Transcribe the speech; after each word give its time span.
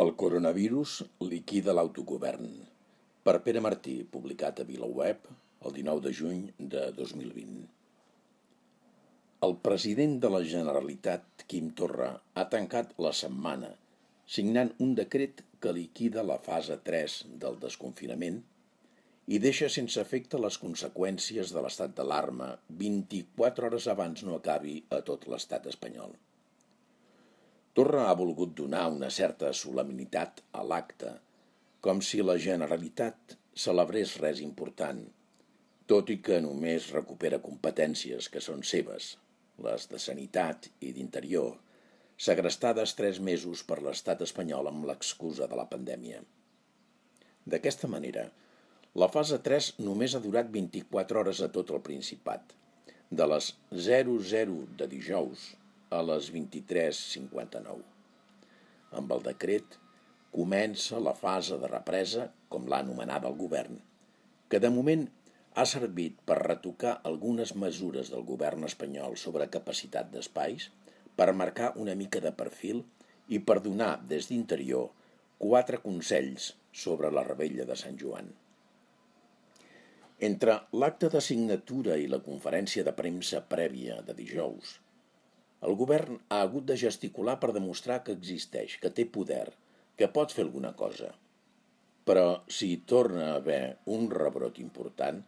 El 0.00 0.14
coronavirus 0.16 0.92
liquida 1.20 1.72
l'autogovern. 1.76 2.46
Per 3.28 3.32
Pere 3.44 3.60
Martí, 3.60 3.98
publicat 4.14 4.62
a 4.62 4.64
VilaWeb 4.64 5.26
el 5.68 5.74
dinou 5.76 6.00
de 6.00 6.12
juny 6.16 6.46
de 6.74 6.86
dos 6.96 7.12
mil 7.18 7.34
vint. 7.36 7.58
El 9.48 9.54
president 9.66 10.16
de 10.24 10.30
la 10.32 10.40
Generalitat, 10.54 11.44
Quim 11.44 11.68
Torra, 11.82 12.08
ha 12.32 12.46
tancat 12.56 12.96
la 13.08 13.12
setmana 13.20 13.74
signant 14.38 14.72
un 14.80 14.96
decret 15.02 15.44
que 15.60 15.76
liquida 15.82 16.24
la 16.24 16.40
fase 16.48 16.80
3 16.88 17.20
del 17.44 17.60
desconfinament 17.68 18.40
i 19.28 19.44
deixa 19.44 19.68
sense 19.78 20.00
efecte 20.00 20.40
les 20.40 20.56
conseqüències 20.66 21.52
de 21.52 21.68
l'estat 21.68 21.92
d'alarma 22.00 22.54
24 22.80 23.68
hores 23.68 23.92
abans 23.92 24.24
no 24.24 24.40
acabi 24.40 24.78
a 24.88 25.04
tot 25.12 25.28
l'estat 25.28 25.68
espanyol. 25.76 26.16
Torra 27.72 28.02
ha 28.10 28.14
volgut 28.20 28.50
donar 28.56 28.82
una 28.92 29.08
certa 29.08 29.50
solemnitat 29.56 30.42
a 30.52 30.62
l'acte, 30.70 31.12
com 31.80 32.02
si 32.04 32.18
la 32.20 32.34
Generalitat 32.46 33.32
celebrés 33.62 34.18
res 34.20 34.42
important, 34.44 35.00
tot 35.88 36.12
i 36.12 36.18
que 36.26 36.40
només 36.44 36.90
recupera 36.92 37.38
competències 37.46 38.28
que 38.34 38.42
són 38.44 38.60
seves, 38.72 39.06
les 39.66 39.88
de 39.88 40.00
sanitat 40.04 40.68
i 40.84 40.92
d'interior, 40.98 41.56
segrestades 42.26 42.92
tres 42.98 43.22
mesos 43.30 43.64
per 43.70 43.80
l'estat 43.86 44.20
espanyol 44.28 44.68
amb 44.68 44.84
l'excusa 44.90 45.48
de 45.48 45.56
la 45.62 45.66
pandèmia. 45.72 46.20
D'aquesta 47.48 47.88
manera, 47.94 48.26
la 49.00 49.08
fase 49.16 49.40
3 49.48 49.70
només 49.80 50.12
ha 50.12 50.20
durat 50.20 50.52
24 50.60 51.24
hores 51.24 51.40
a 51.40 51.48
tot 51.56 51.72
el 51.72 51.80
Principat, 51.88 52.52
de 53.08 53.32
les 53.32 53.54
00 53.88 54.60
de 54.76 54.92
dijous 54.92 55.48
a 55.92 56.00
les 56.08 56.30
23.59. 56.34 57.82
Amb 58.98 59.12
el 59.16 59.24
decret 59.26 59.78
comença 60.32 61.00
la 61.00 61.14
fase 61.16 61.58
de 61.60 61.68
represa, 61.70 62.30
com 62.48 62.68
l'ha 62.68 62.80
anomenada 62.84 63.28
el 63.28 63.36
govern, 63.40 63.76
que 64.48 64.60
de 64.64 64.70
moment 64.72 65.04
ha 65.54 65.64
servit 65.68 66.16
per 66.28 66.38
retocar 66.40 66.94
algunes 67.08 67.52
mesures 67.64 68.10
del 68.12 68.24
govern 68.28 68.64
espanyol 68.68 69.18
sobre 69.20 69.50
capacitat 69.52 70.08
d'espais, 70.12 70.70
per 71.16 71.32
marcar 71.36 71.72
una 71.76 71.94
mica 71.94 72.22
de 72.24 72.32
perfil 72.32 72.80
i 73.28 73.40
per 73.48 73.60
donar 73.64 73.94
des 74.08 74.30
d'interior 74.30 74.88
quatre 75.42 75.80
consells 75.82 76.52
sobre 76.84 77.10
la 77.12 77.24
rebella 77.26 77.66
de 77.68 77.76
Sant 77.76 77.98
Joan. 78.00 78.30
Entre 80.22 80.54
l'acte 80.78 81.10
de 81.12 81.20
signatura 81.20 81.98
i 81.98 82.08
la 82.08 82.22
conferència 82.24 82.84
de 82.86 82.94
premsa 82.94 83.42
prèvia 83.52 83.98
de 84.06 84.14
dijous, 84.14 84.76
el 85.66 85.76
govern 85.78 86.18
ha 86.28 86.40
hagut 86.44 86.66
de 86.68 86.76
gesticular 86.80 87.36
per 87.42 87.52
demostrar 87.54 88.00
que 88.06 88.14
existeix, 88.16 88.78
que 88.82 88.90
té 88.90 89.04
poder, 89.16 89.52
que 89.98 90.08
pot 90.16 90.34
fer 90.34 90.46
alguna 90.46 90.72
cosa. 90.78 91.12
Però 92.08 92.42
si 92.50 92.72
hi 92.72 92.80
torna 92.92 93.28
a 93.28 93.36
haver 93.38 93.76
un 93.96 94.08
rebrot 94.10 94.58
important, 94.58 95.20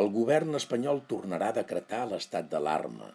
el 0.00 0.10
govern 0.16 0.58
espanyol 0.58 1.04
tornarà 1.12 1.52
a 1.52 1.58
decretar 1.60 2.02
l'estat 2.10 2.50
d'alarma 2.50 3.12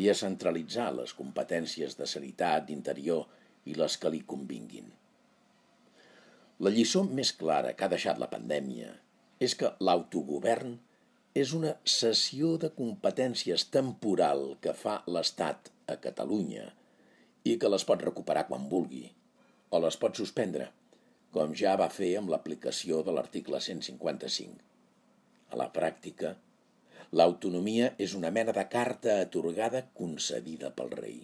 i 0.00 0.08
a 0.08 0.16
centralitzar 0.18 0.88
les 0.96 1.12
competències 1.14 1.98
de 1.98 2.08
sanitat, 2.10 2.64
d'interior 2.70 3.26
i 3.68 3.76
les 3.78 3.98
que 4.00 4.10
li 4.10 4.22
convinguin. 4.32 4.88
La 6.64 6.72
lliçó 6.72 7.04
més 7.04 7.34
clara 7.36 7.74
que 7.76 7.84
ha 7.84 7.92
deixat 7.92 8.18
la 8.22 8.30
pandèmia 8.32 8.94
és 9.44 9.54
que 9.58 9.74
l'autogovern 9.84 10.78
és 11.40 11.50
una 11.56 11.70
cessió 11.90 12.52
de 12.62 12.68
competències 12.76 13.64
temporal 13.76 14.42
que 14.64 14.72
fa 14.80 15.00
l'Estat 15.14 15.70
a 15.90 15.96
Catalunya 16.04 16.68
i 17.52 17.56
que 17.58 17.70
les 17.72 17.84
pot 17.88 18.04
recuperar 18.06 18.44
quan 18.50 18.68
vulgui, 18.74 19.08
o 19.74 19.80
les 19.82 19.98
pot 20.04 20.14
suspendre, 20.20 20.68
com 21.34 21.56
ja 21.62 21.72
va 21.80 21.90
fer 21.96 22.12
amb 22.20 22.30
l'aplicació 22.30 23.00
de 23.02 23.16
l'article 23.16 23.58
155. 23.66 24.54
A 25.50 25.58
la 25.58 25.68
pràctica, 25.74 26.32
l'autonomia 27.10 27.90
és 28.06 28.14
una 28.20 28.30
mena 28.38 28.54
de 28.54 28.66
carta 28.76 29.18
atorgada 29.24 29.82
concedida 29.98 30.70
pel 30.78 30.94
rei. 31.02 31.20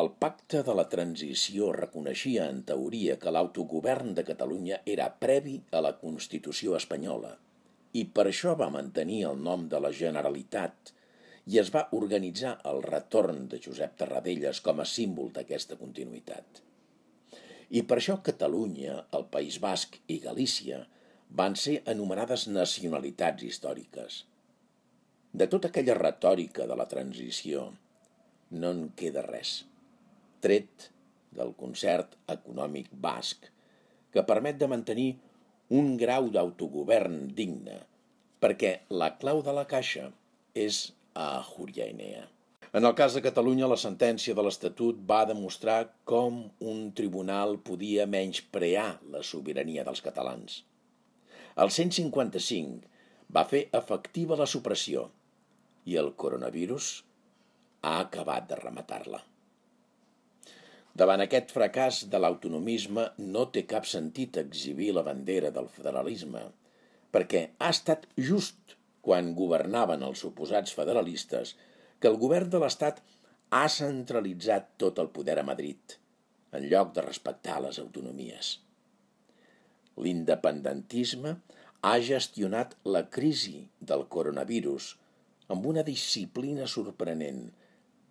El 0.00 0.12
pacte 0.24 0.64
de 0.64 0.80
la 0.80 0.88
transició 0.88 1.74
reconeixia 1.76 2.48
en 2.48 2.64
teoria 2.72 3.20
que 3.20 3.36
l'autogovern 3.36 4.16
de 4.16 4.24
Catalunya 4.32 4.80
era 4.96 5.12
previ 5.28 5.60
a 5.70 5.84
la 5.84 5.98
Constitució 6.00 6.80
espanyola– 6.80 7.36
i 7.92 8.04
per 8.16 8.26
això 8.28 8.56
va 8.58 8.70
mantenir 8.72 9.22
el 9.28 9.40
nom 9.44 9.68
de 9.68 9.80
la 9.84 9.92
Generalitat 9.92 10.92
i 11.52 11.58
es 11.62 11.72
va 11.74 11.88
organitzar 11.98 12.54
el 12.70 12.82
retorn 12.84 13.46
de 13.52 13.58
Josep 13.62 13.96
Tarradellas 14.00 14.60
com 14.64 14.80
a 14.80 14.86
símbol 14.88 15.32
d'aquesta 15.34 15.76
continuïtat. 15.80 16.62
I 17.72 17.82
per 17.88 17.98
això 17.98 18.18
Catalunya, 18.24 18.98
el 19.16 19.26
País 19.32 19.58
Basc 19.60 19.96
i 20.12 20.18
Galícia 20.22 20.82
van 21.42 21.56
ser 21.56 21.80
anomenades 21.88 22.46
nacionalitats 22.48 23.42
històriques. 23.48 24.22
De 25.32 25.48
tota 25.48 25.70
aquella 25.72 25.96
retòrica 25.96 26.66
de 26.68 26.76
la 26.76 26.86
transició 26.88 27.70
no 28.52 28.72
en 28.76 28.82
queda 28.96 29.24
res, 29.24 29.62
tret 30.44 30.90
del 31.32 31.54
concert 31.56 32.18
econòmic 32.34 32.90
basc, 32.92 33.48
que 34.12 34.26
permet 34.28 34.58
de 34.60 34.68
mantenir 34.68 35.10
un 35.72 35.94
grau 35.96 36.28
d'autogovern 36.34 37.30
digne, 37.36 37.78
perquè 38.42 38.72
la 39.02 39.14
clau 39.20 39.40
de 39.46 39.54
la 39.56 39.64
caixa 39.70 40.10
és 40.52 40.84
a 41.16 41.44
Enea. 41.86 42.26
En 42.72 42.84
el 42.88 42.94
cas 42.96 43.14
de 43.14 43.22
Catalunya, 43.24 43.68
la 43.68 43.76
sentència 43.80 44.34
de 44.34 44.44
l'Estatut 44.44 45.00
va 45.08 45.24
demostrar 45.28 45.92
com 46.04 46.42
un 46.60 46.92
tribunal 46.92 47.58
podia 47.58 48.06
menysprear 48.06 49.00
la 49.14 49.22
sobirania 49.22 49.84
dels 49.84 50.00
catalans. 50.00 50.62
El 51.56 51.70
155 51.70 52.88
va 53.32 53.44
fer 53.48 53.66
efectiva 53.72 54.36
la 54.40 54.48
supressió 54.48 55.08
i 55.84 55.96
el 56.00 56.12
coronavirus 56.16 56.94
ha 57.82 57.98
acabat 58.00 58.48
de 58.48 58.60
rematar-la. 58.60 59.20
Davant 61.00 61.24
aquest 61.24 61.52
fracàs 61.56 62.02
de 62.12 62.18
l'autonomisme 62.20 63.06
no 63.34 63.46
té 63.54 63.62
cap 63.68 63.86
sentit 63.88 64.36
exhibir 64.42 64.90
la 64.92 65.04
bandera 65.06 65.50
del 65.56 65.70
federalisme, 65.76 66.42
perquè 67.14 67.42
ha 67.58 67.70
estat 67.72 68.04
just 68.30 68.76
quan 69.06 69.32
governaven 69.38 70.04
els 70.08 70.20
suposats 70.24 70.74
federalistes 70.76 71.54
que 71.98 72.10
el 72.12 72.18
govern 72.20 72.52
de 72.52 72.60
l'Estat 72.60 73.00
ha 73.56 73.64
centralitzat 73.72 74.68
tot 74.84 75.00
el 75.00 75.08
poder 75.16 75.38
a 75.40 75.46
Madrid, 75.48 75.96
en 76.52 76.68
lloc 76.68 76.92
de 76.96 77.06
respectar 77.06 77.58
les 77.64 77.80
autonomies. 77.80 78.52
L'independentisme 79.96 81.34
ha 81.88 81.96
gestionat 82.04 82.76
la 82.84 83.06
crisi 83.16 83.64
del 83.80 84.04
coronavirus 84.12 84.92
amb 85.56 85.72
una 85.72 85.88
disciplina 85.88 86.68
sorprenent– 86.76 87.44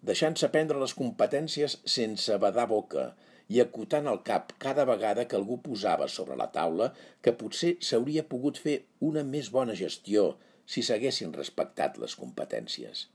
deixant-se 0.10 0.50
prendre 0.54 0.80
les 0.82 0.94
competències 0.98 1.78
sense 1.96 2.38
badar 2.42 2.68
boca 2.72 3.12
i 3.52 3.60
acotant 3.62 4.08
el 4.08 4.22
cap 4.28 4.54
cada 4.64 4.86
vegada 4.90 5.28
que 5.28 5.38
algú 5.38 5.60
posava 5.66 6.08
sobre 6.10 6.38
la 6.40 6.50
taula 6.56 6.92
que 7.22 7.36
potser 7.38 7.76
s'hauria 7.88 8.24
pogut 8.34 8.60
fer 8.66 8.78
una 9.12 9.24
més 9.28 9.52
bona 9.54 9.76
gestió 9.78 10.32
si 10.66 10.84
s'haguessin 10.88 11.34
respectat 11.36 12.00
les 12.02 12.16
competències. 12.16 13.08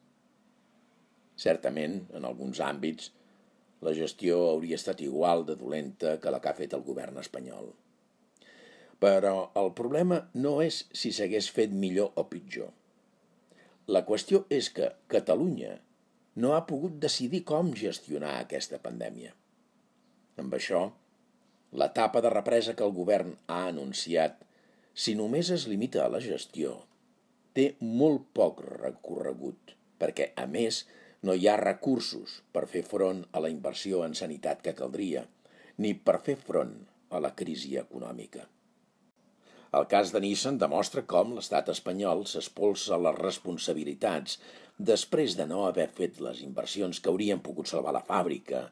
Certament, 1.40 2.02
en 2.16 2.28
alguns 2.28 2.60
àmbits, 2.64 3.10
la 3.86 3.92
gestió 3.96 4.38
hauria 4.50 4.76
estat 4.80 5.00
igual 5.04 5.44
de 5.48 5.56
dolenta 5.56 6.16
que 6.20 6.32
la 6.32 6.40
que 6.40 6.52
ha 6.52 6.58
fet 6.58 6.76
el 6.76 6.84
govern 6.84 7.18
espanyol. 7.22 7.72
Però 9.00 9.34
el 9.60 9.72
problema 9.76 10.22
no 10.34 10.58
és 10.64 10.84
si 10.96 11.12
s'hagués 11.12 11.50
fet 11.52 11.72
millor 11.72 12.12
o 12.16 12.24
pitjor. 12.30 12.70
La 13.92 14.04
qüestió 14.08 14.44
és 14.50 14.70
que 14.76 14.88
Catalunya 15.12 15.76
no 16.36 16.52
ha 16.54 16.64
pogut 16.68 16.98
decidir 17.02 17.42
com 17.48 17.72
gestionar 17.74 18.34
aquesta 18.40 18.80
pandèmia. 18.82 19.32
Amb 20.40 20.56
això, 20.58 20.82
l'etapa 21.72 22.20
de 22.24 22.32
represa 22.32 22.74
que 22.76 22.84
el 22.84 22.92
govern 22.96 23.32
ha 23.46 23.62
anunciat, 23.70 24.42
si 24.92 25.14
només 25.16 25.50
es 25.52 25.66
limita 25.70 26.04
a 26.04 26.10
la 26.12 26.20
gestió, 26.24 26.74
té 27.56 27.70
molt 27.80 28.28
poc 28.36 28.60
recorregut, 28.66 29.72
perquè, 30.00 30.32
a 30.36 30.44
més, 30.46 30.84
no 31.24 31.34
hi 31.34 31.48
ha 31.48 31.56
recursos 31.60 32.40
per 32.52 32.66
fer 32.72 32.84
front 32.84 33.24
a 33.32 33.40
la 33.40 33.52
inversió 33.52 34.04
en 34.04 34.14
sanitat 34.14 34.60
que 34.64 34.76
caldria, 34.76 35.24
ni 35.80 35.94
per 35.96 36.20
fer 36.28 36.36
front 36.36 36.76
a 37.10 37.22
la 37.22 37.32
crisi 37.38 37.76
econòmica. 37.80 38.44
El 39.74 39.86
cas 39.90 40.12
de 40.14 40.20
Nissan 40.22 40.58
demostra 40.62 41.02
com 41.12 41.34
l'estat 41.36 41.70
espanyol 41.72 42.24
s'espolsa 42.30 42.98
les 43.02 43.18
responsabilitats 43.18 44.38
després 44.90 45.36
de 45.38 45.46
no 45.50 45.64
haver 45.66 45.88
fet 46.00 46.20
les 46.26 46.42
inversions 46.46 47.00
que 47.00 47.10
haurien 47.10 47.42
pogut 47.46 47.70
salvar 47.70 47.94
la 47.96 48.04
fàbrica 48.10 48.66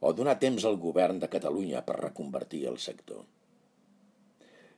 o 0.00 0.12
donar 0.16 0.38
temps 0.42 0.64
al 0.64 0.80
govern 0.86 1.20
de 1.22 1.28
Catalunya 1.34 1.84
per 1.86 2.00
reconvertir 2.00 2.64
el 2.70 2.78
sector. 2.78 3.22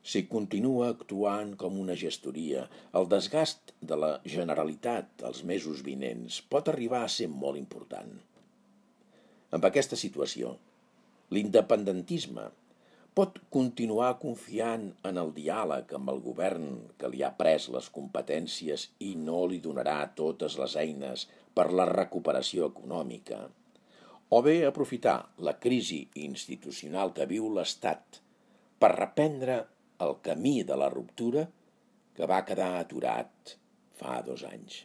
Si 0.03 0.25
continua 0.27 0.89
actuant 0.91 1.55
com 1.55 1.79
una 1.79 1.95
gestoria, 1.95 2.65
el 2.99 3.07
desgast 3.07 3.71
de 3.79 3.95
la 3.95 4.11
Generalitat 4.35 5.23
els 5.29 5.41
mesos 5.47 5.81
vinents 5.87 6.41
pot 6.51 6.67
arribar 6.67 7.05
a 7.05 7.13
ser 7.17 7.29
molt 7.31 7.57
important. 7.61 8.11
Amb 9.55 9.65
aquesta 9.69 9.95
situació, 9.95 10.57
L'independentisme 11.33 12.43
pot 13.13 13.37
continuar 13.53 14.15
confiant 14.21 14.85
en 15.09 15.19
el 15.21 15.31
diàleg 15.35 15.91
amb 15.97 16.09
el 16.13 16.21
govern 16.27 16.69
que 16.97 17.09
li 17.13 17.21
ha 17.25 17.29
pres 17.37 17.67
les 17.75 17.89
competències 17.97 18.87
i 19.07 19.11
no 19.27 19.43
li 19.49 19.59
donarà 19.65 19.97
totes 20.17 20.57
les 20.61 20.77
eines 20.83 21.27
per 21.53 21.67
la 21.79 21.85
recuperació 21.89 22.71
econòmica, 22.73 23.43
o 24.33 24.39
bé 24.41 24.55
aprofitar 24.65 25.17
la 25.47 25.53
crisi 25.65 25.99
institucional 26.25 27.13
que 27.13 27.29
viu 27.29 27.51
l'Estat 27.53 28.17
per 28.81 28.95
reprendre 28.95 29.59
el 30.07 30.17
camí 30.25 30.55
de 30.63 30.79
la 30.79 30.89
ruptura 30.95 31.45
que 32.17 32.29
va 32.29 32.41
quedar 32.47 32.71
aturat 32.79 33.53
fa 33.99 34.21
dos 34.25 34.41
anys. 34.49 34.81